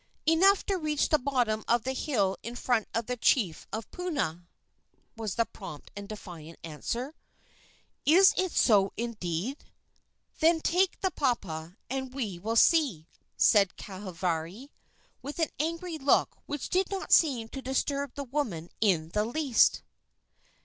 "Enough 0.25 0.65
to 0.65 0.79
reach 0.79 1.09
the 1.09 1.19
bottom 1.19 1.63
of 1.67 1.83
the 1.83 1.93
hill 1.93 2.35
in 2.41 2.55
front 2.55 2.87
of 2.91 3.05
the 3.05 3.15
chief 3.15 3.67
of 3.71 3.87
Puna," 3.91 4.47
was 5.15 5.35
the 5.35 5.45
prompt 5.45 5.91
and 5.95 6.09
defiant 6.09 6.57
answer. 6.63 7.13
"Is 8.03 8.33
it 8.35 8.51
so, 8.51 8.93
indeed? 8.97 9.63
Then 10.39 10.59
take 10.59 10.99
the 11.01 11.11
papa 11.11 11.77
and 11.87 12.15
we 12.15 12.39
will 12.39 12.55
see!" 12.55 13.05
said 13.37 13.77
Kahavari, 13.77 14.69
with 15.21 15.37
an 15.37 15.51
angry 15.59 15.99
look 15.99 16.35
which 16.47 16.69
did 16.69 16.89
not 16.89 17.11
seem 17.11 17.47
to 17.49 17.61
disturb 17.61 18.15
the 18.15 18.23
woman 18.23 18.71
in 18.79 19.09
the 19.09 19.23
least. 19.25 19.83